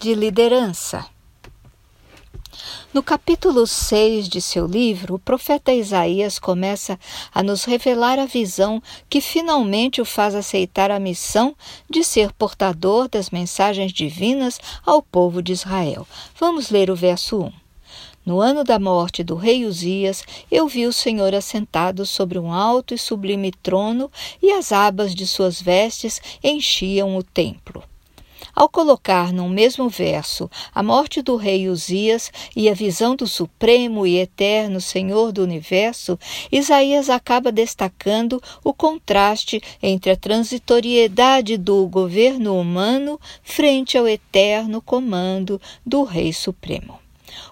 de 0.00 0.14
liderança. 0.14 1.06
No 2.92 3.02
capítulo 3.02 3.66
6 3.66 4.30
de 4.30 4.40
seu 4.40 4.66
livro, 4.66 5.16
o 5.16 5.18
profeta 5.18 5.74
Isaías 5.74 6.38
começa 6.38 6.98
a 7.34 7.42
nos 7.42 7.64
revelar 7.64 8.18
a 8.18 8.24
visão 8.24 8.82
que 9.10 9.20
finalmente 9.20 10.00
o 10.00 10.06
faz 10.06 10.34
aceitar 10.34 10.90
a 10.90 10.98
missão 10.98 11.54
de 11.88 12.02
ser 12.02 12.32
portador 12.32 13.08
das 13.10 13.28
mensagens 13.28 13.92
divinas 13.92 14.58
ao 14.86 15.02
povo 15.02 15.42
de 15.42 15.52
Israel. 15.52 16.08
Vamos 16.34 16.70
ler 16.70 16.90
o 16.90 16.96
verso 16.96 17.38
1. 17.38 17.52
No 18.24 18.40
ano 18.40 18.64
da 18.64 18.78
morte 18.78 19.22
do 19.22 19.34
rei 19.34 19.66
Uzias, 19.66 20.24
eu 20.50 20.66
vi 20.66 20.86
o 20.86 20.94
Senhor 20.94 21.34
assentado 21.34 22.06
sobre 22.06 22.38
um 22.38 22.50
alto 22.50 22.94
e 22.94 22.98
sublime 22.98 23.52
trono, 23.52 24.10
e 24.42 24.50
as 24.50 24.72
abas 24.72 25.14
de 25.14 25.26
suas 25.26 25.60
vestes 25.60 26.22
enchiam 26.42 27.18
o 27.18 27.22
templo. 27.22 27.84
Ao 28.54 28.68
colocar 28.68 29.32
num 29.32 29.48
mesmo 29.48 29.88
verso 29.88 30.50
a 30.74 30.82
morte 30.82 31.22
do 31.22 31.36
rei 31.36 31.68
Uzias 31.68 32.30
e 32.54 32.68
a 32.68 32.74
visão 32.74 33.16
do 33.16 33.26
supremo 33.26 34.06
e 34.06 34.18
eterno 34.18 34.80
Senhor 34.80 35.32
do 35.32 35.42
universo, 35.42 36.18
Isaías 36.52 37.08
acaba 37.08 37.50
destacando 37.50 38.40
o 38.62 38.74
contraste 38.74 39.60
entre 39.82 40.10
a 40.10 40.16
transitoriedade 40.16 41.56
do 41.56 41.86
governo 41.86 42.56
humano 42.56 43.18
frente 43.42 43.96
ao 43.96 44.06
eterno 44.06 44.82
comando 44.82 45.60
do 45.84 46.04
Rei 46.04 46.32
Supremo. 46.32 46.99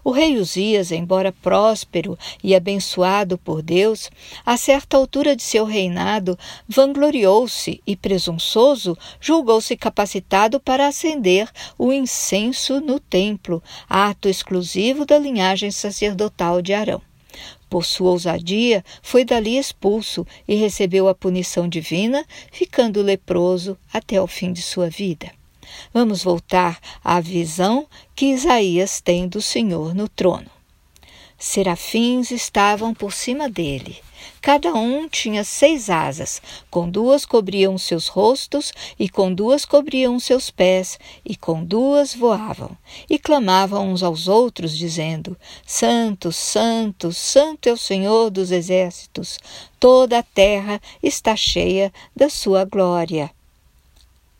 O 0.02 0.10
rei 0.10 0.36
Uzias, 0.36 0.92
embora 0.92 1.32
próspero 1.32 2.18
e 2.42 2.54
abençoado 2.54 3.38
por 3.38 3.62
Deus, 3.62 4.10
a 4.44 4.56
certa 4.56 4.96
altura 4.96 5.36
de 5.36 5.42
seu 5.42 5.64
reinado, 5.64 6.38
vangloriou-se 6.68 7.80
e, 7.86 7.96
presunçoso, 7.96 8.96
julgou-se 9.20 9.76
capacitado 9.76 10.60
para 10.60 10.86
acender 10.86 11.48
o 11.76 11.92
incenso 11.92 12.80
no 12.80 12.98
templo, 12.98 13.62
ato 13.88 14.28
exclusivo 14.28 15.04
da 15.04 15.18
linhagem 15.18 15.70
sacerdotal 15.70 16.62
de 16.62 16.72
Arão. 16.72 17.02
Por 17.68 17.84
sua 17.84 18.10
ousadia, 18.10 18.82
foi 19.02 19.24
dali 19.24 19.58
expulso 19.58 20.26
e 20.46 20.54
recebeu 20.54 21.06
a 21.06 21.14
punição 21.14 21.68
divina, 21.68 22.24
ficando 22.50 23.02
leproso 23.02 23.76
até 23.92 24.20
o 24.20 24.26
fim 24.26 24.52
de 24.52 24.62
sua 24.62 24.88
vida. 24.88 25.37
Vamos 25.92 26.22
voltar 26.22 26.78
à 27.02 27.20
visão 27.20 27.86
que 28.14 28.32
Isaías 28.32 29.00
tem 29.00 29.28
do 29.28 29.42
Senhor 29.42 29.94
no 29.94 30.08
trono. 30.08 30.50
Serafins 31.38 32.32
estavam 32.32 32.92
por 32.92 33.12
cima 33.12 33.48
dele. 33.48 33.96
Cada 34.40 34.74
um 34.74 35.08
tinha 35.08 35.44
seis 35.44 35.88
asas, 35.88 36.42
com 36.68 36.90
duas 36.90 37.24
cobriam 37.24 37.78
seus 37.78 38.08
rostos, 38.08 38.72
e 38.98 39.08
com 39.08 39.32
duas 39.32 39.64
cobriam 39.64 40.18
seus 40.18 40.50
pés, 40.50 40.98
e 41.24 41.36
com 41.36 41.64
duas 41.64 42.14
voavam, 42.14 42.76
e 43.08 43.18
clamavam 43.18 43.92
uns 43.92 44.02
aos 44.02 44.26
outros, 44.26 44.76
dizendo: 44.76 45.36
Santo, 45.64 46.32
Santo, 46.32 47.12
Santo 47.12 47.68
é 47.68 47.72
o 47.72 47.76
Senhor 47.76 48.30
dos 48.30 48.50
exércitos, 48.50 49.38
toda 49.78 50.18
a 50.18 50.22
terra 50.24 50.80
está 51.00 51.36
cheia 51.36 51.92
da 52.16 52.28
sua 52.28 52.64
glória. 52.64 53.30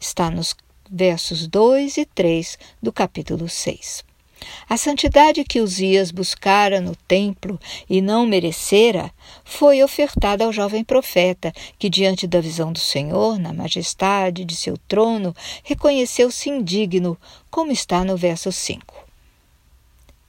Está 0.01 0.31
nos 0.31 0.53
versos 0.91 1.47
2 1.47 1.99
e 1.99 2.05
3 2.05 2.59
do 2.83 2.93
capítulo 2.93 3.49
6. 3.49 4.05
A 4.69 4.77
santidade 4.77 5.45
que 5.45 5.61
Uzias 5.61 6.11
buscara 6.11 6.81
no 6.81 6.95
templo 6.95 7.59
e 7.89 8.01
não 8.01 8.27
merecera 8.27 9.11
foi 9.45 9.83
ofertada 9.83 10.45
ao 10.45 10.53
jovem 10.53 10.85
profeta, 10.85 11.53
que, 11.79 11.91
diante 11.91 12.27
da 12.27 12.41
visão 12.41 12.73
do 12.73 12.79
Senhor, 12.79 13.39
na 13.39 13.53
majestade 13.53 14.45
de 14.45 14.55
seu 14.55 14.79
trono, 14.87 15.35
reconheceu-se 15.65 16.49
indigno, 16.49 17.19
como 17.51 17.73
está 17.73 18.05
no 18.05 18.17
verso 18.17 18.53
5. 18.53 19.07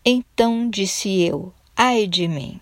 Então 0.04 0.70
disse 0.70 1.22
eu: 1.22 1.54
Ai 1.76 2.08
de 2.08 2.28
mim! 2.28 2.60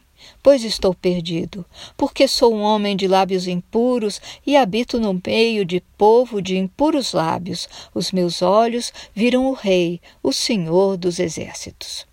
Pois 0.48 0.64
estou 0.64 0.94
perdido, 0.94 1.66
porque 1.98 2.26
sou 2.26 2.56
um 2.56 2.62
homem 2.62 2.96
de 2.96 3.06
lábios 3.06 3.50
impuros 3.50 4.22
e 4.46 4.56
habito 4.56 4.98
no 4.98 5.22
meio 5.28 5.66
de 5.66 5.82
povo 5.98 6.42
de 6.42 6.58
impuros 6.58 7.12
lábios. 7.12 7.68
Os 7.94 8.14
meus 8.14 8.42
olhos 8.42 8.94
viram 9.14 9.48
o 9.48 9.52
Rei, 9.52 10.00
o 10.24 10.32
Senhor 10.32 10.96
dos 10.96 11.20
Exércitos. 11.20 12.08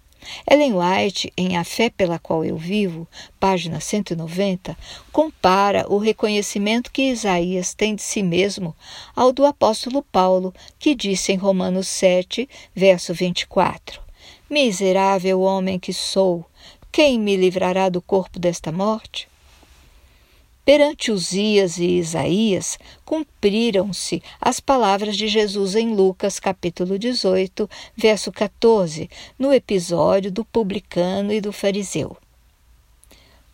Ellen 0.50 0.72
White, 0.74 1.32
em 1.36 1.56
A 1.56 1.62
Fé 1.62 1.88
pela 1.88 2.18
Qual 2.18 2.44
Eu 2.44 2.56
Vivo, 2.56 3.06
página 3.38 3.78
190, 3.78 4.76
compara 5.12 5.86
o 5.88 5.96
reconhecimento 5.96 6.90
que 6.90 7.10
Isaías 7.10 7.72
tem 7.72 7.94
de 7.94 8.02
si 8.02 8.20
mesmo 8.20 8.74
ao 9.14 9.32
do 9.32 9.46
apóstolo 9.46 10.02
Paulo, 10.02 10.52
que 10.76 10.92
disse 10.92 11.30
em 11.30 11.36
Romanos 11.36 11.86
7, 11.86 12.48
verso 12.74 13.14
24: 13.14 14.02
Miserável 14.50 15.40
homem 15.40 15.78
que 15.78 15.92
sou, 15.92 16.44
quem 16.94 17.18
me 17.18 17.36
livrará 17.36 17.88
do 17.88 18.00
corpo 18.00 18.38
desta 18.38 18.70
morte? 18.70 19.28
Perante 20.64 21.10
Uzias 21.10 21.76
e 21.76 21.98
Isaías, 21.98 22.78
cumpriram-se 23.04 24.22
as 24.40 24.60
palavras 24.60 25.16
de 25.16 25.26
Jesus 25.26 25.74
em 25.74 25.92
Lucas 25.92 26.38
capítulo 26.38 26.96
18, 26.96 27.68
verso 27.96 28.30
14, 28.30 29.10
no 29.36 29.52
episódio 29.52 30.30
do 30.30 30.44
publicano 30.44 31.32
e 31.32 31.40
do 31.40 31.52
fariseu. 31.52 32.16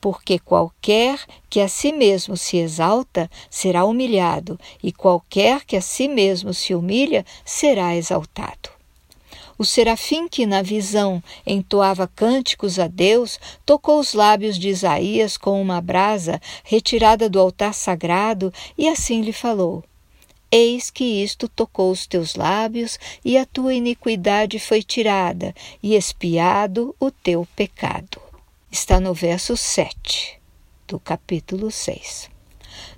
Porque 0.03 0.39
qualquer 0.39 1.19
que 1.49 1.61
a 1.61 1.69
si 1.69 1.93
mesmo 1.93 2.37
se 2.37 2.59
exalta 2.59 3.31
será 3.49 3.87
humilhado, 3.87 4.61
e 4.83 4.93
qualquer 4.93 5.65
que 5.65 5.79
a 5.79 5.81
si 5.81 6.09
mesmo 6.09 6.53
se 6.53 6.75
humilha 6.75 7.25
será 7.43 7.97
exaltado. 7.97 8.80
O 9.61 9.65
serafim 9.67 10.27
que 10.27 10.47
na 10.47 10.63
visão 10.63 11.23
entoava 11.47 12.09
cânticos 12.09 12.79
a 12.79 12.87
Deus 12.87 13.39
tocou 13.67 14.01
os 14.01 14.15
lábios 14.15 14.59
de 14.59 14.71
Isaías 14.71 15.37
com 15.37 15.61
uma 15.61 15.83
brasa 15.83 16.41
retirada 16.65 17.29
do 17.29 17.39
altar 17.39 17.75
sagrado 17.75 18.51
e 18.79 18.89
assim 18.89 19.21
lhe 19.21 19.35
falou: 19.35 19.85
Eis 20.51 20.89
que 20.89 21.05
isto 21.05 21.47
tocou 21.47 21.91
os 21.91 22.07
teus 22.07 22.37
lábios, 22.37 22.99
e 23.23 23.37
a 23.37 23.45
tua 23.45 23.75
iniquidade 23.75 24.59
foi 24.59 24.83
tirada, 24.83 25.55
e 25.83 25.95
espiado 25.95 26.97
o 26.99 27.11
teu 27.11 27.47
pecado. 27.55 28.19
Está 28.73 28.99
no 28.99 29.13
verso 29.13 29.59
7 29.59 30.41
do 30.89 30.99
capítulo 30.99 31.71
6. 31.71 32.31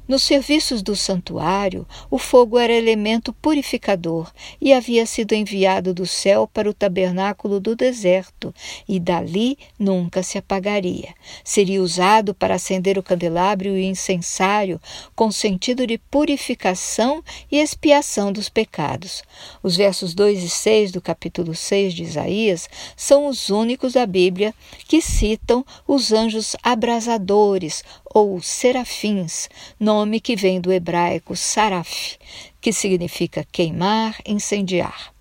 Nos 0.08 0.24
serviços 0.24 0.82
do 0.82 0.96
santuário, 0.96 1.86
o 2.10 2.18
fogo 2.18 2.58
era 2.58 2.72
elemento 2.72 3.32
purificador 3.34 4.32
e 4.60 4.72
havia 4.72 5.06
sido 5.06 5.32
enviado 5.32 5.94
do 5.94 6.04
céu 6.04 6.48
para 6.52 6.68
o 6.68 6.74
tabernáculo 6.74 7.60
do 7.60 7.76
deserto, 7.76 8.52
e 8.88 8.98
dali 8.98 9.56
nunca 9.78 10.20
se 10.22 10.36
apagaria. 10.36 11.14
Seria 11.44 11.80
usado 11.80 12.34
para 12.34 12.56
acender 12.56 12.98
o 12.98 13.02
candelabro 13.02 13.68
e 13.68 13.70
o 13.70 13.78
incensário, 13.78 14.80
com 15.14 15.30
sentido 15.30 15.86
de 15.86 15.98
purificação 15.98 17.22
e 17.50 17.58
expiação 17.58 18.32
dos 18.32 18.48
pecados. 18.48 19.22
Os 19.62 19.76
versos 19.76 20.14
2 20.14 20.42
e 20.42 20.48
6 20.48 20.90
do 20.90 21.00
capítulo 21.00 21.54
6 21.54 21.94
de 21.94 22.02
Isaías 22.02 22.69
são 22.96 23.28
os 23.28 23.50
únicos 23.50 23.92
da 23.92 24.04
Bíblia 24.04 24.52
que 24.88 25.00
citam 25.00 25.64
os 25.86 26.12
anjos 26.12 26.56
abrasadores 26.60 27.84
ou 28.14 28.42
serafins, 28.42 29.48
nome 29.92 30.20
que 30.20 30.34
vem 30.34 30.58
do 30.58 30.72
hebraico 30.72 31.36
saraf, 31.36 32.16
que 32.62 32.72
significa 32.72 33.47
queimar, 33.53 34.16
incendiar. 34.25 35.12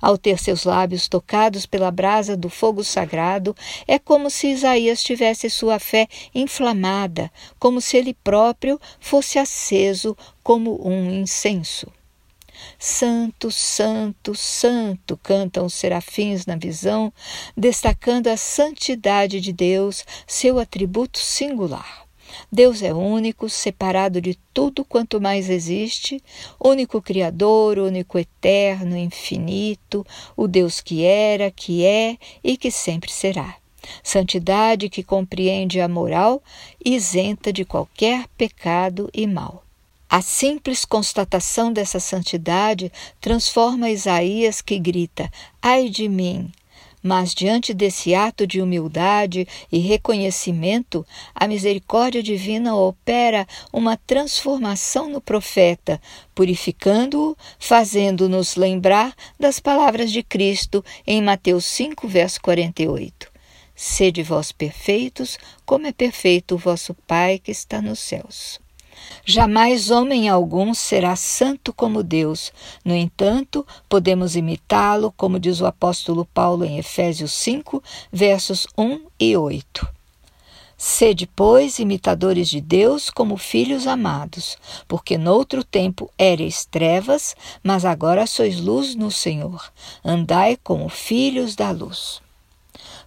Ao 0.00 0.16
ter 0.16 0.38
seus 0.38 0.62
lábios 0.62 1.08
tocados 1.08 1.66
pela 1.66 1.90
brasa 1.90 2.36
do 2.36 2.48
fogo 2.48 2.84
sagrado, 2.84 3.56
é 3.88 3.98
como 3.98 4.30
se 4.30 4.52
Isaías 4.52 5.02
tivesse 5.02 5.50
sua 5.50 5.80
fé 5.80 6.06
inflamada, 6.32 7.28
como 7.58 7.80
se 7.80 7.96
ele 7.96 8.14
próprio 8.14 8.80
fosse 9.00 9.36
aceso 9.36 10.16
como 10.44 10.80
um 10.86 11.10
incenso. 11.10 11.88
Santo, 12.78 13.50
Santo, 13.50 14.34
Santo, 14.36 15.18
cantam 15.22 15.66
os 15.66 15.74
serafins 15.74 16.46
na 16.46 16.54
visão, 16.54 17.12
destacando 17.56 18.28
a 18.28 18.36
santidade 18.36 19.40
de 19.40 19.52
Deus, 19.52 20.04
seu 20.24 20.60
atributo 20.60 21.18
singular. 21.18 22.09
Deus 22.50 22.82
é 22.82 22.92
único, 22.92 23.48
separado 23.48 24.20
de 24.20 24.38
tudo 24.52 24.84
quanto 24.84 25.20
mais 25.20 25.48
existe, 25.48 26.22
único 26.62 27.00
Criador, 27.00 27.78
único 27.78 28.18
eterno, 28.18 28.96
infinito, 28.96 30.06
o 30.36 30.46
Deus 30.46 30.80
que 30.80 31.04
era, 31.04 31.50
que 31.50 31.84
é 31.84 32.16
e 32.42 32.56
que 32.56 32.70
sempre 32.70 33.10
será. 33.10 33.56
Santidade 34.02 34.88
que 34.88 35.02
compreende 35.02 35.80
a 35.80 35.88
moral, 35.88 36.42
isenta 36.84 37.52
de 37.52 37.64
qualquer 37.64 38.26
pecado 38.36 39.10
e 39.12 39.26
mal. 39.26 39.64
A 40.08 40.20
simples 40.20 40.84
constatação 40.84 41.72
dessa 41.72 42.00
santidade 42.00 42.90
transforma 43.20 43.90
Isaías 43.90 44.60
que 44.60 44.78
grita: 44.78 45.30
Ai 45.62 45.88
de 45.88 46.08
mim! 46.08 46.50
Mas 47.02 47.34
diante 47.34 47.72
desse 47.72 48.14
ato 48.14 48.46
de 48.46 48.60
humildade 48.60 49.48
e 49.72 49.78
reconhecimento, 49.78 51.06
a 51.34 51.48
misericórdia 51.48 52.22
divina 52.22 52.74
opera 52.74 53.46
uma 53.72 53.96
transformação 53.96 55.08
no 55.08 55.20
profeta, 55.20 56.00
purificando-o, 56.34 57.36
fazendo-nos 57.58 58.56
lembrar 58.56 59.14
das 59.38 59.58
palavras 59.58 60.12
de 60.12 60.22
Cristo 60.22 60.84
em 61.06 61.22
Mateus 61.22 61.64
5, 61.64 62.06
verso 62.06 62.40
48. 62.42 63.30
Sede 63.74 64.22
vós 64.22 64.52
perfeitos, 64.52 65.38
como 65.64 65.86
é 65.86 65.92
perfeito 65.92 66.54
o 66.54 66.58
vosso 66.58 66.92
Pai 67.06 67.38
que 67.38 67.50
está 67.50 67.80
nos 67.80 67.98
céus. 67.98 68.60
Jamais 69.24 69.90
homem 69.90 70.28
algum 70.28 70.74
será 70.74 71.14
santo 71.16 71.72
como 71.72 72.02
Deus. 72.02 72.52
No 72.84 72.94
entanto, 72.94 73.66
podemos 73.88 74.36
imitá-lo, 74.36 75.12
como 75.12 75.38
diz 75.38 75.60
o 75.60 75.66
apóstolo 75.66 76.24
Paulo 76.24 76.64
em 76.64 76.78
Efésios 76.78 77.32
5, 77.32 77.82
versos 78.12 78.66
1 78.76 79.00
e 79.18 79.36
8. 79.36 79.88
Sede, 80.82 81.26
pois, 81.36 81.78
imitadores 81.78 82.48
de 82.48 82.58
Deus 82.58 83.10
como 83.10 83.36
filhos 83.36 83.86
amados, 83.86 84.56
porque 84.88 85.18
noutro 85.18 85.62
tempo 85.62 86.10
éreis 86.16 86.64
trevas, 86.64 87.36
mas 87.62 87.84
agora 87.84 88.26
sois 88.26 88.58
luz 88.58 88.94
no 88.94 89.10
Senhor. 89.10 89.70
Andai 90.02 90.56
como 90.56 90.88
filhos 90.88 91.54
da 91.54 91.70
luz. 91.70 92.22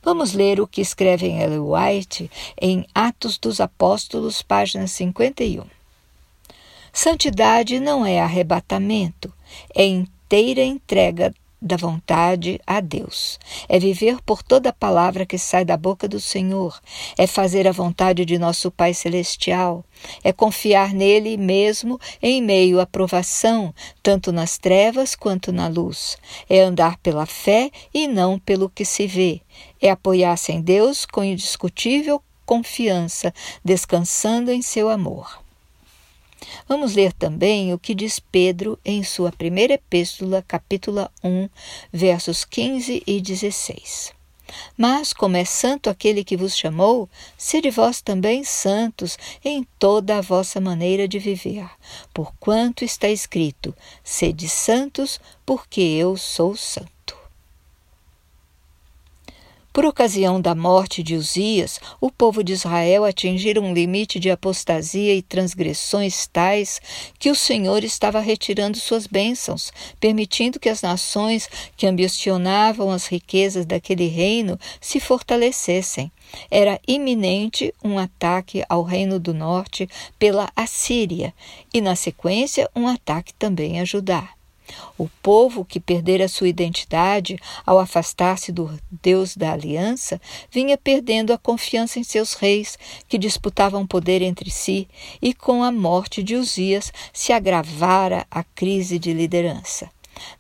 Vamos 0.04 0.34
ler 0.34 0.62
o 0.62 0.68
que 0.68 0.81
escreve 0.81 1.28
Ellen 1.28 1.62
White 1.62 2.30
em 2.62 2.86
Atos 2.94 3.40
dos 3.40 3.60
Apóstolos, 3.60 4.44
página 4.44 4.86
51. 4.86 5.66
Santidade 6.95 7.80
não 7.80 8.06
é 8.06 8.22
arrebatamento, 8.22 9.34
é 9.74 9.84
inteira 9.84 10.63
entrega 10.63 11.34
da 11.60 11.75
vontade 11.75 12.62
a 12.68 12.80
Deus. 12.80 13.40
É 13.68 13.80
viver 13.80 14.22
por 14.22 14.44
toda 14.44 14.69
a 14.69 14.74
palavra 14.74 15.25
que 15.25 15.38
sai 15.38 15.66
da 15.66 15.75
boca 15.75 16.07
do 16.07 16.19
Senhor. 16.19 16.80
É 17.18 17.25
fazer 17.25 17.68
a 17.68 17.72
vontade 17.72 18.25
de 18.25 18.38
nosso 18.38 18.69
Pai 18.69 18.94
Celestial. 18.94 19.84
É 20.24 20.31
confiar 20.31 20.94
nele 20.94 21.36
mesmo 21.36 22.00
em 22.22 22.44
meio 22.44 22.80
à 22.80 22.86
provação, 22.86 23.74
tanto 24.04 24.31
nas 24.31 24.60
trevas 24.60 25.16
quanto 25.16 25.51
na 25.51 25.68
luz. 25.68 26.16
É 26.48 26.60
andar 26.60 26.98
pela 26.98 27.25
fé 27.25 27.72
e 27.92 28.07
não 28.07 28.38
pelo 28.38 28.69
que 28.69 28.86
se 28.86 29.07
vê. 29.07 29.42
É 29.81 29.90
apoiar-se 29.90 30.51
em 30.51 30.62
Deus 30.62 31.07
com 31.07 31.24
indiscutível 31.24 32.22
confiança, 32.45 33.34
descansando 33.63 34.51
em 34.51 34.62
seu 34.62 34.90
amor. 34.90 35.43
Vamos 36.68 36.95
ler 36.95 37.13
também 37.13 37.74
o 37.74 37.80
que 37.80 37.94
diz 37.94 38.19
Pedro 38.19 38.80
em 38.84 39.04
sua 39.04 39.31
primeira 39.31 39.74
epístola, 39.74 40.44
capítulo 40.48 41.10
1, 41.24 41.50
versos 41.92 42.45
15 42.45 43.04
e 43.06 43.22
16. 43.22 44.13
Mas, 44.78 45.13
como 45.13 45.38
é 45.38 45.45
santo 45.45 45.90
aquele 45.90 46.24
que 46.24 46.38
vos 46.38 46.56
chamou, 46.56 47.10
sede 47.38 47.69
vós 47.69 48.01
também 48.01 48.44
santos 48.44 49.18
em 49.44 49.66
toda 49.80 50.18
a 50.18 50.22
vossa 50.22 50.60
maneira 50.60 51.07
de 51.07 51.19
viver, 51.19 51.69
porquanto 52.13 52.84
está 52.84 53.10
escrito: 53.10 53.75
sede 54.04 54.48
santos, 54.48 55.19
porque 55.45 55.81
eu 55.81 56.16
sou 56.18 56.56
santo. 56.56 56.93
Por 59.73 59.85
ocasião 59.85 60.39
da 60.39 60.53
morte 60.53 61.01
de 61.01 61.15
Uzias, 61.15 61.79
o 61.99 62.11
povo 62.11 62.43
de 62.43 62.53
Israel 62.53 63.03
atingira 63.03 63.59
um 63.59 63.73
limite 63.73 64.19
de 64.19 64.29
apostasia 64.29 65.15
e 65.15 65.23
transgressões 65.23 66.27
tais 66.27 66.79
que 67.17 67.31
o 67.31 67.35
Senhor 67.35 67.83
estava 67.83 68.19
retirando 68.19 68.77
suas 68.77 69.07
bênçãos, 69.07 69.73
permitindo 69.99 70.59
que 70.59 70.69
as 70.69 70.83
nações 70.83 71.49
que 71.75 71.87
ambicionavam 71.87 72.91
as 72.91 73.07
riquezas 73.07 73.65
daquele 73.65 74.05
reino 74.05 74.59
se 74.79 74.99
fortalecessem. 74.99 76.11
Era 76.51 76.79
iminente 76.87 77.73
um 77.83 77.97
ataque 77.97 78.63
ao 78.69 78.83
Reino 78.83 79.19
do 79.19 79.33
Norte 79.33 79.89
pela 80.19 80.51
Assíria 80.55 81.33
e, 81.73 81.81
na 81.81 81.95
sequência, 81.95 82.69
um 82.75 82.87
ataque 82.87 83.33
também 83.33 83.79
a 83.79 83.85
Judá. 83.85 84.35
O 84.97 85.09
povo 85.21 85.65
que 85.65 85.79
perdera 85.79 86.27
sua 86.27 86.47
identidade 86.47 87.37
ao 87.65 87.79
afastar-se 87.79 88.51
do 88.51 88.69
Deus 88.89 89.35
da 89.35 89.53
aliança 89.53 90.21
vinha 90.51 90.77
perdendo 90.77 91.33
a 91.33 91.37
confiança 91.37 91.99
em 91.99 92.03
seus 92.03 92.33
reis, 92.33 92.77
que 93.07 93.17
disputavam 93.17 93.85
poder 93.85 94.21
entre 94.21 94.49
si, 94.49 94.87
e 95.21 95.33
com 95.33 95.63
a 95.63 95.71
morte 95.71 96.21
de 96.23 96.35
Uzias 96.35 96.91
se 97.11 97.33
agravara 97.33 98.25
a 98.29 98.43
crise 98.43 98.99
de 98.99 99.13
liderança. 99.13 99.89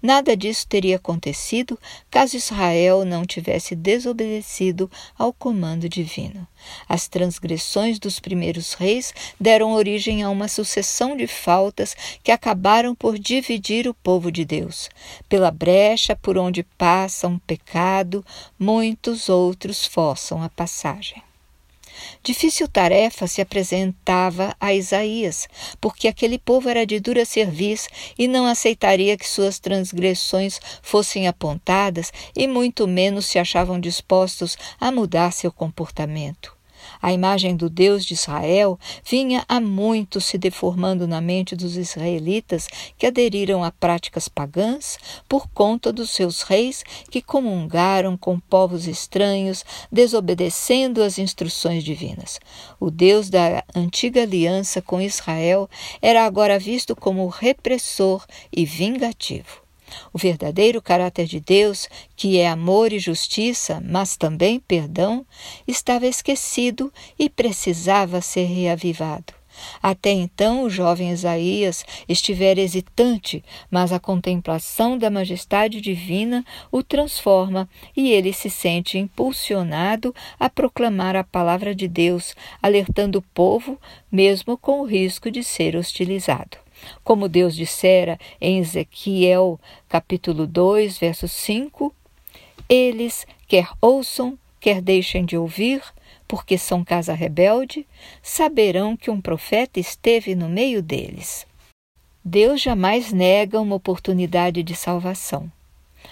Nada 0.01 0.35
disso 0.35 0.67
teria 0.67 0.97
acontecido 0.97 1.79
caso 2.09 2.37
Israel 2.37 3.05
não 3.05 3.25
tivesse 3.25 3.75
desobedecido 3.75 4.89
ao 5.17 5.33
comando 5.33 5.89
divino. 5.89 6.47
As 6.87 7.07
transgressões 7.07 7.99
dos 7.99 8.19
primeiros 8.19 8.73
reis 8.73 9.13
deram 9.39 9.73
origem 9.73 10.23
a 10.23 10.29
uma 10.29 10.47
sucessão 10.47 11.15
de 11.15 11.27
faltas 11.27 11.95
que 12.23 12.31
acabaram 12.31 12.95
por 12.95 13.17
dividir 13.17 13.87
o 13.87 13.93
povo 13.93 14.31
de 14.31 14.45
Deus. 14.45 14.89
Pela 15.27 15.51
brecha 15.51 16.15
por 16.15 16.37
onde 16.37 16.63
passa 16.63 17.27
um 17.27 17.39
pecado, 17.39 18.25
muitos 18.57 19.29
outros 19.29 19.85
forçam 19.85 20.41
a 20.43 20.49
passagem. 20.49 21.21
Difícil 22.23 22.67
tarefa 22.67 23.27
se 23.27 23.41
apresentava 23.41 24.55
a 24.59 24.73
Isaías, 24.73 25.47
porque 25.79 26.07
aquele 26.07 26.39
povo 26.39 26.69
era 26.69 26.85
de 26.85 26.99
dura 26.99 27.25
cerviz 27.25 27.87
e 28.17 28.27
não 28.27 28.45
aceitaria 28.45 29.17
que 29.17 29.27
suas 29.27 29.59
transgressões 29.59 30.59
fossem 30.81 31.27
apontadas 31.27 32.11
e 32.35 32.47
muito 32.47 32.87
menos 32.87 33.25
se 33.25 33.37
achavam 33.39 33.79
dispostos 33.79 34.57
a 34.79 34.91
mudar 34.91 35.31
seu 35.31 35.51
comportamento. 35.51 36.62
A 37.01 37.11
imagem 37.11 37.55
do 37.55 37.69
Deus 37.69 38.05
de 38.05 38.13
Israel 38.13 38.79
vinha 39.03 39.43
há 39.47 39.59
muito 39.59 40.21
se 40.21 40.37
deformando 40.37 41.07
na 41.07 41.19
mente 41.21 41.55
dos 41.55 41.77
israelitas 41.77 42.67
que 42.97 43.05
aderiram 43.05 43.63
a 43.63 43.71
práticas 43.71 44.27
pagãs 44.27 44.97
por 45.27 45.47
conta 45.49 45.91
dos 45.91 46.11
seus 46.11 46.41
reis 46.41 46.83
que 47.09 47.21
comungaram 47.21 48.15
com 48.17 48.39
povos 48.39 48.87
estranhos, 48.87 49.65
desobedecendo 49.91 51.01
as 51.01 51.17
instruções 51.17 51.83
divinas. 51.83 52.39
O 52.79 52.91
Deus 52.91 53.29
da 53.29 53.63
antiga 53.75 54.21
aliança 54.21 54.81
com 54.81 55.01
Israel 55.01 55.69
era 56.01 56.25
agora 56.25 56.59
visto 56.59 56.95
como 56.95 57.27
repressor 57.27 58.25
e 58.51 58.65
vingativo. 58.65 59.62
O 60.11 60.17
verdadeiro 60.17 60.81
caráter 60.81 61.25
de 61.25 61.39
Deus, 61.39 61.87
que 62.15 62.37
é 62.37 62.47
amor 62.47 62.93
e 62.93 62.99
justiça, 62.99 63.81
mas 63.85 64.17
também 64.17 64.59
perdão, 64.59 65.25
estava 65.67 66.07
esquecido 66.07 66.91
e 67.17 67.29
precisava 67.29 68.21
ser 68.21 68.45
reavivado. 68.45 69.33
Até 69.81 70.11
então 70.11 70.63
o 70.63 70.69
jovem 70.69 71.11
Isaías 71.11 71.85
estivera 72.07 72.59
hesitante, 72.59 73.43
mas 73.69 73.91
a 73.91 73.99
contemplação 73.99 74.97
da 74.97 75.09
majestade 75.09 75.79
divina 75.79 76.45
o 76.71 76.81
transforma 76.81 77.69
e 77.95 78.11
ele 78.11 78.33
se 78.33 78.49
sente 78.49 78.97
impulsionado 78.97 80.13
a 80.39 80.49
proclamar 80.49 81.15
a 81.15 81.23
palavra 81.23 81.75
de 81.75 81.87
Deus, 81.87 82.35
alertando 82.61 83.19
o 83.19 83.23
povo, 83.33 83.79
mesmo 84.11 84.57
com 84.57 84.81
o 84.81 84.85
risco 84.85 85.29
de 85.29 85.43
ser 85.43 85.75
hostilizado. 85.75 86.62
Como 87.03 87.29
Deus 87.29 87.55
dissera 87.55 88.19
em 88.39 88.59
Ezequiel 88.59 89.59
capítulo 89.87 90.47
2, 90.47 90.97
verso 90.97 91.27
5, 91.27 91.93
eles 92.67 93.27
quer 93.47 93.69
ouçam, 93.81 94.37
quer 94.59 94.81
deixem 94.81 95.25
de 95.25 95.37
ouvir, 95.37 95.81
porque 96.27 96.57
são 96.57 96.83
casa 96.83 97.13
rebelde, 97.13 97.85
saberão 98.21 98.95
que 98.97 99.11
um 99.11 99.21
profeta 99.21 99.79
esteve 99.79 100.35
no 100.35 100.49
meio 100.49 100.81
deles. 100.81 101.45
Deus 102.23 102.61
jamais 102.61 103.11
nega 103.11 103.59
uma 103.59 103.75
oportunidade 103.75 104.63
de 104.63 104.75
salvação. 104.75 105.51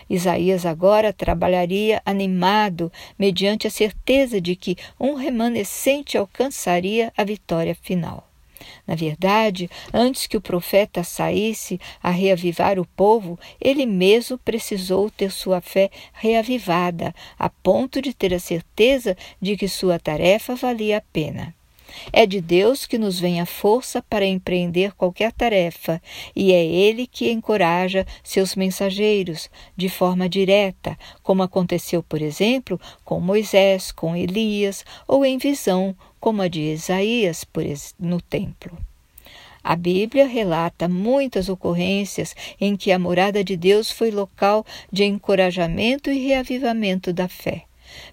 Isaías 0.09 0.65
agora 0.65 1.13
trabalharia 1.13 2.01
animado, 2.05 2.91
mediante 3.17 3.65
a 3.65 3.69
certeza 3.69 4.41
de 4.41 4.55
que 4.55 4.75
um 4.99 5.15
remanescente 5.15 6.17
alcançaria 6.17 7.13
a 7.15 7.23
vitória 7.23 7.75
final. 7.75 8.30
Na 8.85 8.95
verdade, 8.95 9.69
antes 9.93 10.27
que 10.27 10.37
o 10.37 10.41
profeta 10.41 11.03
saísse 11.03 11.79
a 12.01 12.09
reavivar 12.09 12.79
o 12.79 12.85
povo, 12.85 13.39
ele 13.59 13.85
mesmo 13.85 14.37
precisou 14.37 15.09
ter 15.09 15.31
sua 15.31 15.61
fé 15.61 15.89
reavivada, 16.13 17.13
a 17.37 17.49
ponto 17.49 18.01
de 18.01 18.13
ter 18.13 18.33
a 18.33 18.39
certeza 18.39 19.15
de 19.41 19.55
que 19.57 19.67
sua 19.67 19.99
tarefa 19.99 20.55
valia 20.55 20.97
a 20.97 21.01
pena. 21.01 21.55
É 22.11 22.25
de 22.25 22.41
Deus 22.41 22.85
que 22.85 22.97
nos 22.97 23.19
vem 23.19 23.41
a 23.41 23.45
força 23.45 24.01
para 24.01 24.25
empreender 24.25 24.93
qualquer 24.93 25.31
tarefa, 25.31 26.01
e 26.35 26.51
é 26.51 26.63
Ele 26.63 27.05
que 27.05 27.31
encoraja 27.31 28.05
seus 28.23 28.55
mensageiros 28.55 29.49
de 29.75 29.89
forma 29.89 30.29
direta, 30.29 30.97
como 31.21 31.43
aconteceu, 31.43 32.01
por 32.01 32.21
exemplo, 32.21 32.79
com 33.03 33.19
Moisés, 33.19 33.91
com 33.91 34.15
Elias, 34.15 34.85
ou 35.07 35.25
em 35.25 35.37
visão, 35.37 35.95
como 36.21 36.41
a 36.41 36.47
de 36.47 36.61
Isaías 36.61 37.43
no 37.99 38.21
templo. 38.21 38.77
A 39.63 39.75
Bíblia 39.75 40.25
relata 40.25 40.87
muitas 40.87 41.49
ocorrências 41.49 42.35
em 42.59 42.77
que 42.77 42.91
a 42.91 42.97
morada 42.97 43.43
de 43.43 43.57
Deus 43.57 43.91
foi 43.91 44.09
local 44.09 44.65
de 44.91 45.03
encorajamento 45.03 46.09
e 46.09 46.25
reavivamento 46.27 47.11
da 47.11 47.27
fé. 47.27 47.65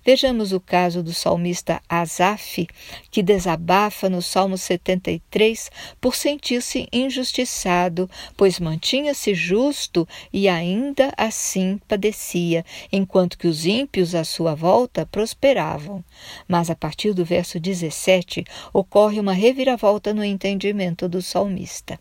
Vejamos 0.04 0.52
o 0.52 0.61
caso 0.61 1.02
do 1.02 1.12
salmista 1.12 1.80
Asaf, 1.88 2.66
que 3.11 3.23
desabafa 3.23 4.08
no 4.08 4.23
Salmo 4.23 4.56
73 4.56 5.70
por 6.00 6.14
sentir-se 6.14 6.88
injustiçado, 6.92 8.08
pois 8.37 8.58
mantinha-se 8.58 9.35
justo 9.35 10.06
e 10.32 10.49
ainda 10.49 11.12
assim 11.16 11.80
padecia, 11.87 12.64
enquanto 12.92 13.38
que 13.38 13.47
os 13.47 13.66
ímpios 13.66 14.14
à 14.14 14.25
sua 14.25 14.54
volta 14.54 15.06
prosperavam. 15.06 16.04
Mas 16.47 16.70
a 16.70 16.75
partir 16.75 17.12
do 17.12 17.25
verso 17.25 17.61
17 17.61 18.44
ocorre 18.73 19.20
uma 19.20 19.32
reviravolta 19.32 20.14
no 20.14 20.25
entendimento 20.25 21.08
do 21.08 21.20
salmista. 21.20 21.99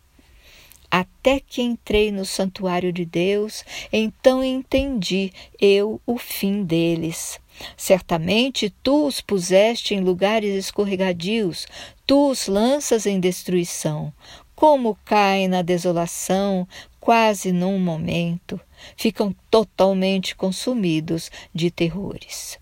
Até 0.90 1.40
que 1.40 1.62
entrei 1.62 2.12
no 2.12 2.26
santuário 2.26 2.94
de 2.94 3.04
Deus, 3.04 3.64
então 3.92 4.44
entendi 4.44 5.34
eu 5.60 6.02
o 6.06 6.18
fim 6.18 6.64
deles. 6.64 7.40
Certamente 7.76 8.74
tu 8.84 9.06
os 9.08 9.20
puseste 9.20 9.94
em 9.94 10.00
lugares 10.00 10.54
escorregadios, 10.54 11.68
tu 12.06 12.30
os 12.30 12.48
lanças 12.48 13.06
em 13.06 13.20
destruição. 13.20 14.14
Como 14.56 14.98
caem 15.06 15.48
na 15.48 15.62
desolação, 15.62 16.68
quase 17.00 17.52
num 17.52 17.78
momento, 17.78 18.60
ficam 18.96 19.36
totalmente 19.52 20.36
consumidos 20.36 21.30
de 21.54 21.70
terrores. 21.70 22.58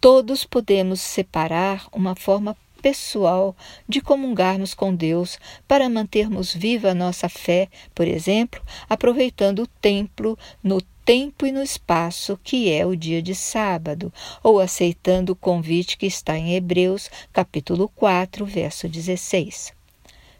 Todos 0.00 0.44
podemos 0.44 1.00
separar 1.00 1.88
uma 1.92 2.14
forma 2.14 2.56
pessoal 2.86 3.56
de 3.88 4.00
comungarmos 4.00 4.72
com 4.72 4.94
Deus 4.94 5.40
para 5.66 5.88
mantermos 5.88 6.54
viva 6.54 6.90
a 6.90 6.94
nossa 6.94 7.28
fé, 7.28 7.68
por 7.92 8.06
exemplo, 8.06 8.62
aproveitando 8.88 9.64
o 9.64 9.66
templo 9.66 10.38
no 10.62 10.80
tempo 11.04 11.44
e 11.44 11.50
no 11.50 11.64
espaço 11.64 12.38
que 12.44 12.70
é 12.70 12.86
o 12.86 12.94
dia 12.94 13.20
de 13.20 13.34
sábado, 13.34 14.12
ou 14.40 14.60
aceitando 14.60 15.32
o 15.32 15.36
convite 15.36 15.98
que 15.98 16.06
está 16.06 16.38
em 16.38 16.54
Hebreus, 16.54 17.10
capítulo 17.32 17.88
4, 17.88 18.46
verso 18.46 18.88
16. 18.88 19.75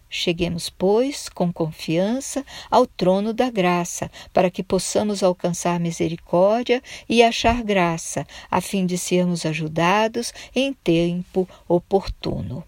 Cheguemos, 0.08 0.70
pois, 0.70 1.28
com 1.28 1.52
confiança 1.52 2.44
ao 2.70 2.86
trono 2.86 3.32
da 3.32 3.50
graça, 3.50 4.10
para 4.32 4.50
que 4.50 4.62
possamos 4.62 5.22
alcançar 5.22 5.80
misericórdia 5.80 6.82
e 7.08 7.22
achar 7.22 7.62
graça, 7.62 8.26
a 8.50 8.60
fim 8.60 8.86
de 8.86 8.96
sermos 8.96 9.44
ajudados 9.44 10.32
em 10.54 10.72
tempo 10.72 11.48
oportuno. 11.68 12.64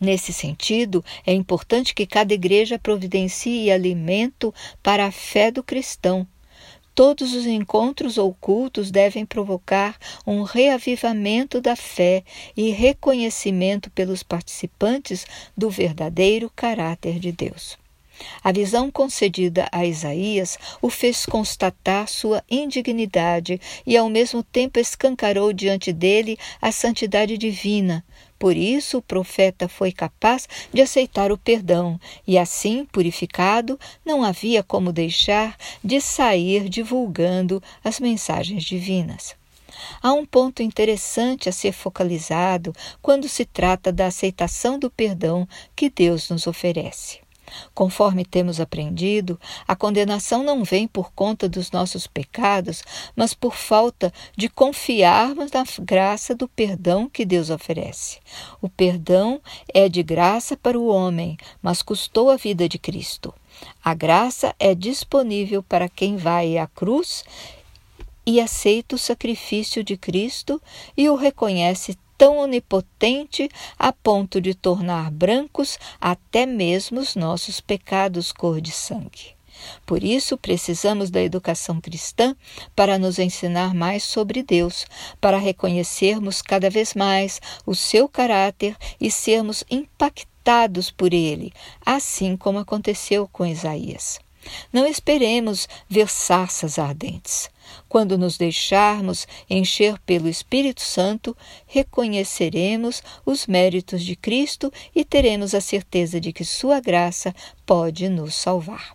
Nesse 0.00 0.32
sentido, 0.32 1.02
é 1.24 1.32
importante 1.32 1.94
que 1.94 2.06
cada 2.06 2.34
igreja 2.34 2.78
providencie 2.78 3.70
alimento 3.70 4.52
para 4.82 5.06
a 5.06 5.12
fé 5.12 5.50
do 5.50 5.62
cristão, 5.62 6.26
Todos 6.94 7.34
os 7.34 7.44
encontros 7.44 8.18
ocultos 8.18 8.90
devem 8.90 9.26
provocar 9.26 9.98
um 10.24 10.42
reavivamento 10.42 11.60
da 11.60 11.74
fé 11.74 12.22
e 12.56 12.70
reconhecimento 12.70 13.90
pelos 13.90 14.22
participantes 14.22 15.26
do 15.56 15.68
verdadeiro 15.68 16.48
caráter 16.54 17.18
de 17.18 17.32
Deus. 17.32 17.83
A 18.42 18.52
visão 18.52 18.90
concedida 18.90 19.68
a 19.72 19.84
Isaías 19.84 20.58
o 20.80 20.88
fez 20.88 21.26
constatar 21.26 22.08
sua 22.08 22.42
indignidade 22.50 23.60
e, 23.86 23.96
ao 23.96 24.08
mesmo 24.08 24.42
tempo, 24.42 24.78
escancarou 24.78 25.52
diante 25.52 25.92
dele 25.92 26.38
a 26.60 26.70
santidade 26.70 27.36
divina, 27.36 28.04
por 28.38 28.56
isso 28.56 28.98
o 28.98 29.02
profeta 29.02 29.68
foi 29.68 29.90
capaz 29.90 30.46
de 30.70 30.82
aceitar 30.82 31.32
o 31.32 31.38
perdão, 31.38 31.98
e 32.26 32.36
assim, 32.36 32.84
purificado, 32.84 33.80
não 34.04 34.22
havia 34.22 34.62
como 34.62 34.92
deixar 34.92 35.56
de 35.82 35.98
sair 36.00 36.68
divulgando 36.68 37.62
as 37.82 37.98
mensagens 37.98 38.62
divinas. 38.62 39.34
Há 40.02 40.12
um 40.12 40.26
ponto 40.26 40.62
interessante 40.62 41.48
a 41.48 41.52
ser 41.52 41.72
focalizado 41.72 42.74
quando 43.00 43.28
se 43.28 43.44
trata 43.44 43.90
da 43.90 44.06
aceitação 44.06 44.78
do 44.78 44.90
perdão 44.90 45.48
que 45.74 45.88
Deus 45.88 46.28
nos 46.28 46.46
oferece. 46.46 47.23
Conforme 47.74 48.24
temos 48.24 48.60
aprendido, 48.60 49.38
a 49.66 49.76
condenação 49.76 50.42
não 50.42 50.64
vem 50.64 50.86
por 50.86 51.12
conta 51.12 51.48
dos 51.48 51.70
nossos 51.70 52.06
pecados, 52.06 52.82
mas 53.14 53.34
por 53.34 53.54
falta 53.54 54.12
de 54.36 54.48
confiarmos 54.48 55.50
na 55.50 55.64
graça 55.80 56.34
do 56.34 56.48
perdão 56.48 57.08
que 57.08 57.24
Deus 57.24 57.50
oferece. 57.50 58.18
O 58.60 58.68
perdão 58.68 59.40
é 59.72 59.88
de 59.88 60.02
graça 60.02 60.56
para 60.56 60.78
o 60.78 60.86
homem, 60.86 61.36
mas 61.62 61.82
custou 61.82 62.30
a 62.30 62.36
vida 62.36 62.68
de 62.68 62.78
Cristo. 62.78 63.34
A 63.84 63.94
graça 63.94 64.54
é 64.58 64.74
disponível 64.74 65.62
para 65.62 65.88
quem 65.88 66.16
vai 66.16 66.58
à 66.58 66.66
cruz 66.66 67.24
e 68.26 68.40
aceita 68.40 68.96
o 68.96 68.98
sacrifício 68.98 69.84
de 69.84 69.96
Cristo 69.96 70.60
e 70.96 71.08
o 71.08 71.14
reconhece 71.14 71.96
tão 72.16 72.38
onipotente 72.38 73.48
a 73.78 73.92
ponto 73.92 74.40
de 74.40 74.54
tornar 74.54 75.10
brancos 75.10 75.78
até 76.00 76.46
mesmo 76.46 77.00
os 77.00 77.16
nossos 77.16 77.60
pecados 77.60 78.32
cor 78.32 78.60
de 78.60 78.72
sangue. 78.72 79.34
Por 79.86 80.02
isso, 80.02 80.36
precisamos 80.36 81.10
da 81.10 81.22
educação 81.22 81.80
cristã 81.80 82.36
para 82.74 82.98
nos 82.98 83.18
ensinar 83.18 83.74
mais 83.74 84.02
sobre 84.02 84.42
Deus, 84.42 84.86
para 85.20 85.38
reconhecermos 85.38 86.42
cada 86.42 86.68
vez 86.68 86.94
mais 86.94 87.40
o 87.64 87.74
seu 87.74 88.08
caráter 88.08 88.76
e 89.00 89.10
sermos 89.10 89.64
impactados 89.70 90.90
por 90.90 91.14
ele, 91.14 91.52
assim 91.84 92.36
como 92.36 92.58
aconteceu 92.58 93.28
com 93.32 93.46
Isaías. 93.46 94.18
Não 94.72 94.86
esperemos 94.86 95.68
ver 95.88 96.08
sarças 96.08 96.78
ardentes. 96.78 97.50
Quando 97.88 98.18
nos 98.18 98.36
deixarmos 98.36 99.26
encher 99.48 99.98
pelo 100.00 100.28
Espírito 100.28 100.82
Santo, 100.82 101.36
reconheceremos 101.66 103.02
os 103.24 103.46
méritos 103.46 104.02
de 104.02 104.16
Cristo 104.16 104.72
e 104.94 105.04
teremos 105.04 105.54
a 105.54 105.60
certeza 105.60 106.20
de 106.20 106.32
que 106.32 106.44
Sua 106.44 106.80
graça 106.80 107.34
pode 107.64 108.08
nos 108.08 108.34
salvar. 108.34 108.94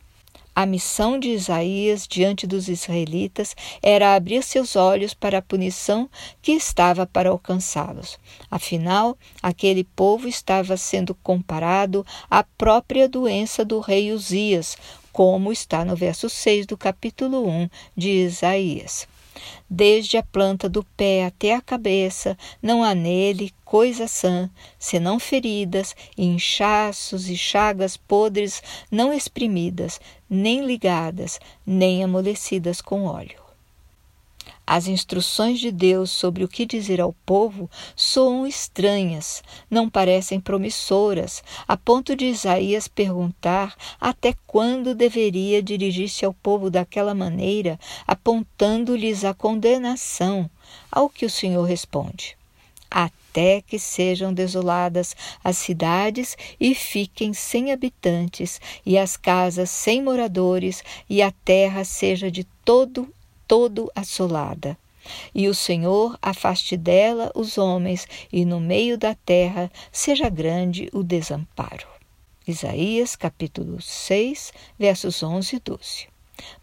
A 0.59 0.65
missão 0.65 1.17
de 1.17 1.29
Isaías 1.29 2.05
diante 2.05 2.45
dos 2.45 2.67
israelitas 2.67 3.55
era 3.81 4.13
abrir 4.13 4.43
seus 4.43 4.75
olhos 4.75 5.13
para 5.13 5.37
a 5.37 5.41
punição 5.41 6.09
que 6.41 6.51
estava 6.51 7.05
para 7.05 7.29
alcançá-los. 7.29 8.19
Afinal, 8.51 9.17
aquele 9.41 9.85
povo 9.85 10.27
estava 10.27 10.75
sendo 10.75 11.15
comparado 11.15 12.05
à 12.29 12.43
própria 12.43 13.07
doença 13.07 13.63
do 13.63 13.79
rei 13.79 14.11
Uzias, 14.11 14.75
como 15.11 15.51
está 15.51 15.83
no 15.83 15.95
verso 15.95 16.29
6 16.29 16.65
do 16.65 16.77
capítulo 16.77 17.47
1 17.47 17.69
de 17.95 18.09
Isaías. 18.09 19.07
Desde 19.69 20.17
a 20.17 20.23
planta 20.23 20.67
do 20.67 20.83
pé 20.83 21.25
até 21.25 21.55
a 21.55 21.61
cabeça, 21.61 22.37
não 22.61 22.83
há 22.83 22.93
nele 22.93 23.53
coisa 23.63 24.07
sã, 24.07 24.49
senão 24.77 25.19
feridas, 25.19 25.95
inchaços 26.17 27.29
e 27.29 27.37
chagas 27.37 27.95
podres 27.95 28.61
não 28.91 29.13
exprimidas, 29.13 29.99
nem 30.29 30.65
ligadas, 30.65 31.39
nem 31.65 32.03
amolecidas 32.03 32.81
com 32.81 33.05
óleo. 33.05 33.48
As 34.71 34.85
instruções 34.87 35.59
de 35.59 35.71
Deus 35.71 36.11
sobre 36.11 36.43
o 36.43 36.47
que 36.47 36.63
dizer 36.63 37.01
ao 37.01 37.11
povo 37.25 37.67
soam 37.95 38.45
estranhas, 38.45 39.41
não 39.67 39.89
parecem 39.89 40.39
promissoras, 40.39 41.43
a 41.67 41.75
ponto 41.75 42.15
de 42.15 42.25
Isaías 42.25 42.87
perguntar 42.87 43.75
até 43.99 44.35
quando 44.45 44.93
deveria 44.93 45.59
dirigir-se 45.63 46.23
ao 46.23 46.35
povo 46.35 46.69
daquela 46.69 47.15
maneira, 47.15 47.79
apontando-lhes 48.05 49.25
a 49.25 49.33
condenação. 49.33 50.47
Ao 50.91 51.09
que 51.09 51.25
o 51.25 51.31
Senhor 51.31 51.63
responde: 51.63 52.37
até 52.91 53.61
que 53.61 53.79
sejam 53.79 54.31
desoladas 54.31 55.15
as 55.43 55.57
cidades 55.57 56.37
e 56.59 56.75
fiquem 56.75 57.33
sem 57.33 57.71
habitantes, 57.71 58.61
e 58.85 58.99
as 58.99 59.17
casas 59.17 59.71
sem 59.71 60.03
moradores, 60.03 60.83
e 61.09 61.23
a 61.23 61.31
terra 61.31 61.83
seja 61.83 62.29
de 62.29 62.43
todo 62.63 63.11
todo 63.49 63.91
assolada. 63.95 64.77
E 65.33 65.47
o 65.47 65.55
Senhor 65.55 66.15
afaste 66.21 66.77
dela 66.77 67.31
os 67.33 67.57
homens, 67.57 68.07
e 68.31 68.45
no 68.45 68.59
meio 68.59 68.95
da 68.95 69.15
terra 69.15 69.71
seja 69.91 70.29
grande 70.29 70.87
o 70.93 71.01
desamparo. 71.01 71.87
Isaías 72.47 73.15
capítulo 73.15 73.81
6, 73.81 74.53
versos 74.77 75.23
11 75.23 75.55
e 75.55 75.59
12. 75.59 76.07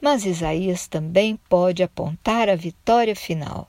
Mas 0.00 0.24
Isaías 0.24 0.86
também 0.86 1.36
pode 1.48 1.82
apontar 1.82 2.48
a 2.48 2.54
vitória 2.54 3.16
final. 3.16 3.68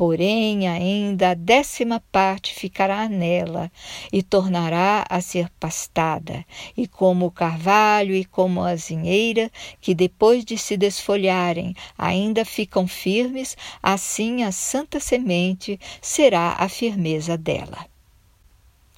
Porém, 0.00 0.66
ainda 0.66 1.32
a 1.32 1.34
décima 1.34 2.02
parte 2.10 2.54
ficará 2.54 3.06
nela 3.06 3.70
e 4.10 4.22
tornará 4.22 5.04
a 5.06 5.20
ser 5.20 5.50
pastada, 5.60 6.42
e 6.74 6.88
como 6.88 7.26
o 7.26 7.30
carvalho 7.30 8.14
e 8.14 8.24
como 8.24 8.62
a 8.62 8.70
azinheira, 8.70 9.52
que 9.78 9.94
depois 9.94 10.42
de 10.42 10.56
se 10.56 10.74
desfolharem 10.74 11.74
ainda 11.98 12.46
ficam 12.46 12.88
firmes, 12.88 13.58
assim 13.82 14.42
a 14.42 14.50
santa 14.50 14.98
semente 14.98 15.78
será 16.00 16.56
a 16.58 16.66
firmeza 16.66 17.36
dela. 17.36 17.86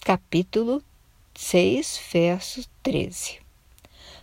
Capítulo 0.03 0.81
6, 1.35 2.01
verso 2.13 2.65
13. 2.81 3.42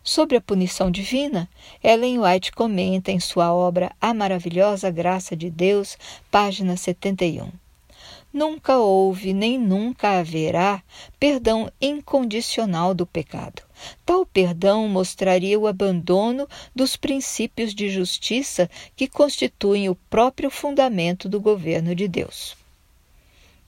Sobre 0.04 0.38
a 0.38 0.42
punição 0.42 0.90
divina, 0.90 1.50
Ellen 1.84 2.20
White 2.20 2.52
comenta 2.54 3.12
em 3.12 3.20
sua 3.20 3.54
obra 3.54 3.92
A 4.00 4.14
Maravilhosa 4.14 4.90
Graça 4.90 5.36
de 5.36 5.50
Deus, 5.50 5.98
página 6.32 6.78
71. 6.78 7.52
Nunca 8.32 8.78
houve 8.78 9.34
nem 9.34 9.58
nunca 9.58 10.20
haverá 10.20 10.84
perdão 11.20 11.72
incondicional 11.82 12.94
do 12.94 13.06
pecado. 13.06 13.64
Tal 14.06 14.26
perdão 14.26 14.88
mostraria 14.88 15.60
o 15.60 15.66
abandono 15.66 16.48
dos 16.76 16.96
princípios 16.96 17.74
de 17.74 17.90
justiça 17.90 18.70
que 18.96 19.08
constituem 19.08 19.90
o 19.90 19.96
próprio 19.96 20.50
fundamento 20.52 21.28
do 21.28 21.42
governo 21.42 21.96
de 21.96 22.08
Deus. 22.08 22.59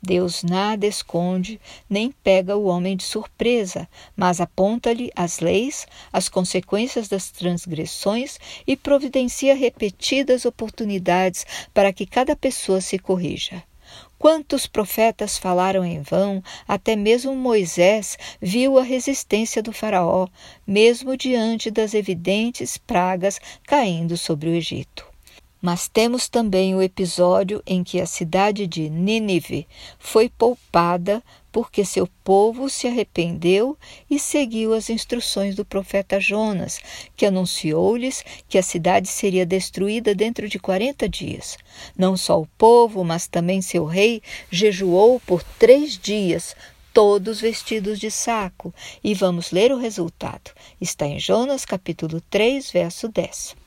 Deus 0.01 0.41
nada 0.41 0.87
esconde, 0.87 1.61
nem 1.87 2.11
pega 2.11 2.57
o 2.57 2.65
homem 2.65 2.97
de 2.97 3.03
surpresa, 3.03 3.87
mas 4.15 4.41
aponta-lhe 4.41 5.11
as 5.15 5.39
leis, 5.39 5.85
as 6.11 6.27
consequências 6.27 7.07
das 7.07 7.29
transgressões 7.29 8.39
e 8.65 8.75
providencia 8.75 9.55
repetidas 9.55 10.43
oportunidades 10.43 11.45
para 11.71 11.93
que 11.93 12.07
cada 12.07 12.35
pessoa 12.35 12.81
se 12.81 12.97
corrija. 12.97 13.63
Quantos 14.17 14.65
profetas 14.65 15.37
falaram 15.37 15.83
em 15.83 16.01
vão, 16.01 16.43
até 16.67 16.95
mesmo 16.95 17.35
Moisés 17.35 18.17
viu 18.41 18.79
a 18.79 18.83
resistência 18.83 19.61
do 19.61 19.73
Faraó, 19.73 20.27
mesmo 20.65 21.17
diante 21.17 21.69
das 21.69 21.93
evidentes 21.93 22.77
pragas 22.77 23.39
caindo 23.67 24.17
sobre 24.17 24.49
o 24.49 24.53
Egito. 24.53 25.10
Mas 25.61 25.87
temos 25.87 26.27
também 26.27 26.73
o 26.73 26.81
episódio 26.81 27.61
em 27.67 27.83
que 27.83 28.01
a 28.01 28.05
cidade 28.07 28.65
de 28.65 28.89
Nínive 28.89 29.67
foi 29.99 30.27
poupada 30.27 31.21
porque 31.51 31.85
seu 31.85 32.07
povo 32.23 32.69
se 32.69 32.87
arrependeu 32.87 33.77
e 34.09 34.17
seguiu 34.17 34.73
as 34.73 34.89
instruções 34.89 35.55
do 35.55 35.65
profeta 35.65 36.19
Jonas, 36.19 36.79
que 37.15 37.25
anunciou-lhes 37.25 38.23
que 38.47 38.57
a 38.57 38.63
cidade 38.63 39.07
seria 39.07 39.45
destruída 39.45 40.15
dentro 40.15 40.47
de 40.47 40.57
quarenta 40.57 41.07
dias. 41.07 41.57
Não 41.95 42.15
só 42.15 42.41
o 42.41 42.47
povo, 42.57 43.03
mas 43.03 43.27
também 43.27 43.61
seu 43.61 43.85
rei 43.85 44.21
jejuou 44.49 45.19
por 45.19 45.43
três 45.59 45.97
dias, 45.97 46.55
todos 46.93 47.41
vestidos 47.41 47.99
de 47.99 48.09
saco. 48.09 48.73
E 49.03 49.13
vamos 49.13 49.51
ler 49.51 49.71
o 49.71 49.77
resultado. 49.77 50.51
Está 50.79 51.05
em 51.05 51.19
Jonas 51.19 51.65
capítulo 51.65 52.21
3, 52.29 52.71
verso 52.71 53.07
10. 53.09 53.60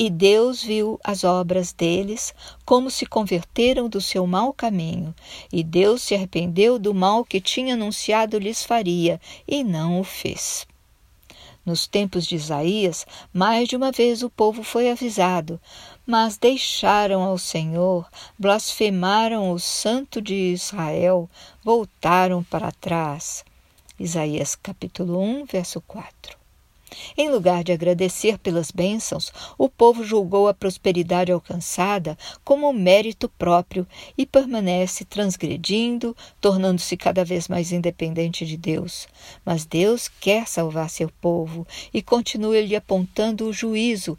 E 0.00 0.08
Deus 0.08 0.62
viu 0.62 1.00
as 1.02 1.24
obras 1.24 1.72
deles, 1.72 2.32
como 2.64 2.88
se 2.88 3.04
converteram 3.04 3.88
do 3.88 4.00
seu 4.00 4.28
mau 4.28 4.52
caminho, 4.52 5.12
e 5.52 5.64
Deus 5.64 6.02
se 6.02 6.14
arrependeu 6.14 6.78
do 6.78 6.94
mal 6.94 7.24
que 7.24 7.40
tinha 7.40 7.74
anunciado 7.74 8.38
lhes 8.38 8.62
faria, 8.62 9.20
e 9.46 9.64
não 9.64 9.98
o 9.98 10.04
fez. 10.04 10.68
Nos 11.66 11.88
tempos 11.88 12.26
de 12.26 12.36
Isaías, 12.36 13.04
mais 13.32 13.68
de 13.68 13.74
uma 13.74 13.90
vez 13.90 14.22
o 14.22 14.30
povo 14.30 14.62
foi 14.62 14.88
avisado, 14.88 15.60
mas 16.06 16.38
deixaram 16.38 17.20
ao 17.22 17.36
Senhor, 17.36 18.08
blasfemaram 18.38 19.50
o 19.50 19.58
Santo 19.58 20.22
de 20.22 20.52
Israel, 20.52 21.28
voltaram 21.64 22.44
para 22.44 22.70
trás. 22.70 23.44
Isaías 23.98 24.54
capítulo 24.54 25.20
1, 25.20 25.44
verso 25.46 25.80
4. 25.80 26.37
Em 27.16 27.30
lugar 27.30 27.62
de 27.64 27.72
agradecer 27.72 28.38
pelas 28.38 28.70
bênçãos, 28.70 29.32
o 29.56 29.68
povo 29.68 30.04
julgou 30.04 30.48
a 30.48 30.54
prosperidade 30.54 31.32
alcançada 31.32 32.16
como 32.44 32.72
mérito 32.72 33.28
próprio 33.28 33.86
e 34.16 34.24
permanece 34.24 35.04
transgredindo, 35.04 36.16
tornando-se 36.40 36.96
cada 36.96 37.24
vez 37.24 37.48
mais 37.48 37.72
independente 37.72 38.46
de 38.46 38.56
Deus. 38.56 39.08
Mas 39.44 39.64
Deus 39.64 40.08
quer 40.08 40.46
salvar 40.46 40.88
seu 40.88 41.10
povo 41.20 41.66
e 41.92 42.00
continua 42.00 42.60
lhe 42.60 42.76
apontando 42.76 43.46
o 43.48 43.52
juízo, 43.52 44.18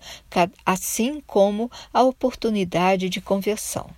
assim 0.66 1.22
como 1.26 1.72
a 1.94 2.04
oportunidade 2.04 3.10
de 3.10 3.22
conversão. 3.22 3.90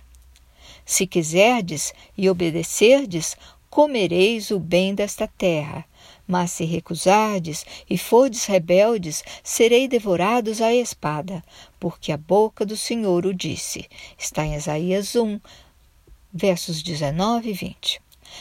Se 0.84 1.06
quiserdes 1.06 1.92
e 2.16 2.28
obedecerdes, 2.28 3.36
comereis 3.70 4.50
o 4.50 4.58
bem 4.58 4.94
desta 4.94 5.26
terra 5.26 5.84
mas 6.26 6.52
se 6.52 6.64
recusardes 6.64 7.64
e 7.88 7.98
fordes 7.98 8.46
rebeldes, 8.46 9.22
serei 9.42 9.88
devorados 9.88 10.60
à 10.60 10.72
espada, 10.74 11.42
porque 11.78 12.12
a 12.12 12.16
boca 12.16 12.64
do 12.64 12.76
Senhor 12.76 13.26
o 13.26 13.34
disse. 13.34 13.88
Está 14.18 14.44
em 14.44 14.54
Isaías 14.54 15.14
1, 15.14 15.40
versos 16.32 16.82
19 16.82 17.50
e 17.50 17.52
20. 17.52 18.00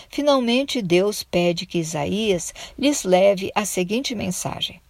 Finalmente, 0.09 0.81
Deus 0.81 1.23
pede 1.23 1.65
que 1.65 1.79
Isaías 1.79 2.53
lhes 2.77 3.03
leve 3.03 3.51
a 3.53 3.65
seguinte 3.65 4.15
mensagem: 4.15 4.81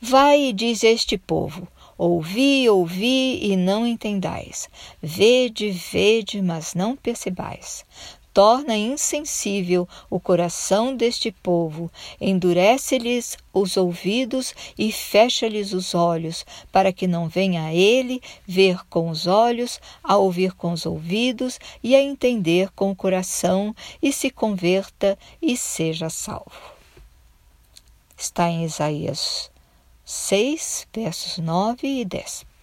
Vai 0.00 0.40
e 0.40 0.52
diz 0.52 0.82
a 0.82 0.88
este 0.88 1.18
povo: 1.18 1.68
Ouvi, 1.98 2.68
ouvi 2.68 3.38
e 3.42 3.56
não 3.56 3.86
entendais. 3.86 4.68
Vede, 5.02 5.70
vede, 5.70 6.40
mas 6.40 6.74
não 6.74 6.96
percebais 6.96 7.84
torna 8.36 8.76
insensível 8.76 9.88
o 10.10 10.20
coração 10.20 10.94
deste 10.94 11.32
povo, 11.32 11.90
endurece-lhes 12.20 13.38
os 13.50 13.78
ouvidos 13.78 14.54
e 14.76 14.92
fecha-lhes 14.92 15.72
os 15.72 15.94
olhos, 15.94 16.44
para 16.70 16.92
que 16.92 17.06
não 17.06 17.30
venha 17.30 17.62
a 17.62 17.72
ele 17.72 18.20
ver 18.46 18.86
com 18.90 19.08
os 19.08 19.26
olhos, 19.26 19.80
a 20.04 20.18
ouvir 20.18 20.52
com 20.52 20.72
os 20.72 20.84
ouvidos 20.84 21.58
e 21.82 21.96
a 21.96 22.02
entender 22.02 22.68
com 22.76 22.90
o 22.90 22.94
coração, 22.94 23.74
e 24.02 24.12
se 24.12 24.28
converta 24.28 25.18
e 25.40 25.56
seja 25.56 26.10
salvo. 26.10 26.74
Está 28.18 28.50
em 28.50 28.66
Isaías 28.66 29.50
6, 30.04 30.88
versos 30.92 31.38
9 31.38 31.88
e 31.88 32.04
10. 32.04 32.55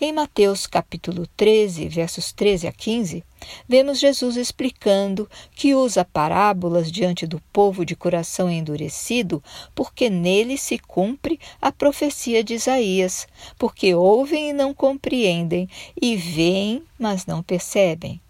Em 0.00 0.12
Mateus 0.12 0.66
capítulo 0.66 1.26
13, 1.36 1.88
versos 1.88 2.32
13 2.32 2.66
a 2.66 2.72
15, 2.72 3.24
vemos 3.68 3.98
Jesus 3.98 4.36
explicando 4.36 5.28
que 5.54 5.74
usa 5.74 6.04
parábolas 6.04 6.90
diante 6.90 7.26
do 7.26 7.40
povo 7.52 7.84
de 7.84 7.96
coração 7.96 8.50
endurecido, 8.50 9.42
porque 9.74 10.10
nele 10.10 10.58
se 10.58 10.78
cumpre 10.78 11.40
a 11.60 11.72
profecia 11.72 12.44
de 12.44 12.54
Isaías, 12.54 13.26
porque 13.58 13.94
ouvem 13.94 14.50
e 14.50 14.52
não 14.52 14.74
compreendem, 14.74 15.68
e 16.00 16.16
veem, 16.16 16.82
mas 16.98 17.26
não 17.26 17.42
percebem. 17.42 18.20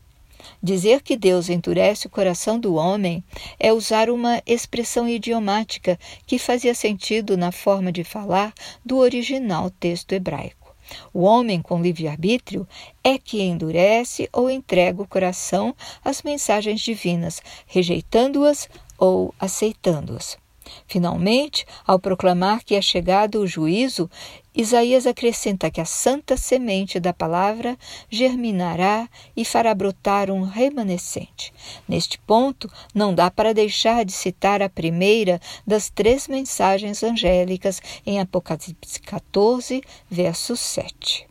Dizer 0.62 1.02
que 1.02 1.16
Deus 1.16 1.48
endurece 1.48 2.06
o 2.06 2.10
coração 2.10 2.58
do 2.58 2.74
homem 2.74 3.22
é 3.58 3.72
usar 3.72 4.08
uma 4.08 4.40
expressão 4.46 5.08
idiomática 5.08 5.98
que 6.26 6.38
fazia 6.38 6.74
sentido 6.74 7.36
na 7.36 7.50
forma 7.50 7.90
de 7.90 8.04
falar 8.04 8.54
do 8.84 8.98
original 8.98 9.70
texto 9.70 10.12
hebraico. 10.12 10.65
O 11.12 11.22
homem 11.22 11.60
com 11.60 11.82
livre-arbítrio 11.82 12.66
é 13.02 13.18
que 13.18 13.42
endurece 13.42 14.28
ou 14.32 14.50
entrega 14.50 15.02
o 15.02 15.08
coração 15.08 15.74
às 16.04 16.22
mensagens 16.22 16.80
divinas, 16.80 17.40
rejeitando-as 17.66 18.68
ou 18.98 19.34
aceitando-as. 19.38 20.38
Finalmente, 20.86 21.64
ao 21.86 21.98
proclamar 21.98 22.64
que 22.64 22.74
é 22.74 22.82
chegado 22.82 23.40
o 23.40 23.46
juízo, 23.46 24.10
Isaías 24.56 25.06
acrescenta 25.06 25.70
que 25.70 25.82
a 25.82 25.84
santa 25.84 26.34
semente 26.34 26.98
da 26.98 27.12
palavra 27.12 27.76
germinará 28.08 29.06
e 29.36 29.44
fará 29.44 29.74
brotar 29.74 30.30
um 30.30 30.44
remanescente. 30.44 31.52
Neste 31.86 32.18
ponto, 32.20 32.72
não 32.94 33.14
dá 33.14 33.30
para 33.30 33.52
deixar 33.52 34.02
de 34.02 34.12
citar 34.12 34.62
a 34.62 34.68
primeira 34.70 35.38
das 35.66 35.90
três 35.90 36.26
mensagens 36.26 37.02
angélicas 37.02 37.82
em 38.06 38.18
Apocalipse 38.18 38.98
14, 39.00 39.82
verso 40.10 40.56
7. 40.56 41.28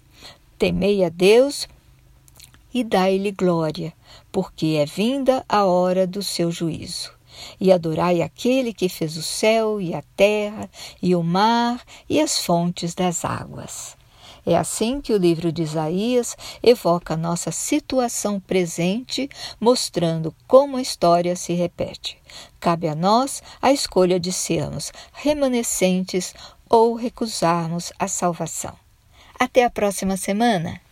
Temei 0.60 1.04
a 1.04 1.10
Deus 1.10 1.68
e 2.72 2.84
dai-lhe 2.84 3.32
glória, 3.32 3.92
porque 4.32 4.78
é 4.80 4.86
vinda 4.86 5.44
a 5.50 5.66
hora 5.66 6.06
do 6.06 6.22
seu 6.22 6.52
juízo 6.52 7.16
e 7.60 7.72
adorai 7.72 8.22
aquele 8.22 8.74
que 8.74 8.90
fez 8.90 9.18
o 9.18 9.24
céu 9.24 9.80
e 9.80 9.94
a 9.94 10.04
terra 10.16 10.70
e 11.02 11.16
o 11.16 11.24
mar 11.24 11.82
e 12.10 12.20
as 12.20 12.40
fontes 12.40 12.94
das 12.94 13.26
águas. 13.26 13.98
É 14.46 14.56
assim 14.56 15.02
que 15.02 15.12
o 15.12 15.18
livro 15.18 15.52
de 15.52 15.64
Isaías 15.64 16.38
evoca 16.62 17.18
nossa 17.18 17.52
situação 17.52 18.40
presente, 18.40 19.28
mostrando 19.60 20.36
como 20.48 20.78
a 20.78 20.82
história 20.82 21.36
se 21.36 21.54
repete. 21.54 22.18
Cabe 22.60 22.88
a 22.88 22.94
nós 22.94 23.42
a 23.60 23.72
escolha 23.72 24.20
de 24.20 24.32
sermos 24.32 24.92
remanescentes 25.14 26.36
ou 26.70 26.94
recusarmos 26.94 27.92
a 27.98 28.08
salvação. 28.08 28.76
Até 29.40 29.64
a 29.64 29.70
próxima 29.70 30.16
semana! 30.16 30.85